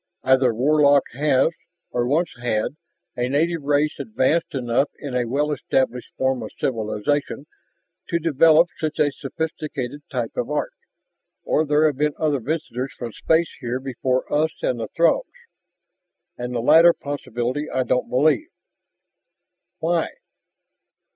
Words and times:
"Either 0.23 0.51
Warlock 0.51 1.03
has 1.13 1.51
or 1.91 2.07
once 2.07 2.31
had 2.41 2.69
a 3.15 3.29
native 3.29 3.61
race 3.61 3.99
advanced 3.99 4.55
enough 4.55 4.89
in 4.97 5.13
a 5.15 5.25
well 5.27 5.51
established 5.51 6.09
form 6.17 6.41
of 6.41 6.49
civilization 6.59 7.45
to 8.09 8.17
develop 8.17 8.67
such 8.79 8.97
a 8.97 9.11
sophisticated 9.11 10.01
type 10.09 10.35
of 10.35 10.49
art, 10.49 10.73
or 11.43 11.67
there 11.67 11.85
have 11.85 11.97
been 11.97 12.15
other 12.17 12.39
visitors 12.39 12.91
from 12.97 13.11
space 13.13 13.53
here 13.59 13.79
before 13.79 14.23
us 14.33 14.49
and 14.63 14.79
the 14.79 14.87
Throgs. 14.87 15.29
And 16.35 16.55
the 16.55 16.61
latter 16.61 16.93
possibility 16.93 17.69
I 17.69 17.83
don't 17.83 18.09
believe" 18.09 18.47
"Why?" 19.81 20.07